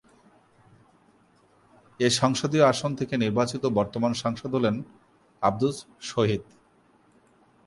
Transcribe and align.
এ 1.99 2.07
সংসদীয় 2.11 2.65
আসন 2.65 2.91
থেকে 2.95 3.13
নির্বাচিত 3.17 3.63
বর্তমান 3.77 4.13
সাংসদ 4.13 4.51
হলেন 4.55 4.75
আব্দুস 5.41 5.77
শহীদ। 6.01 6.43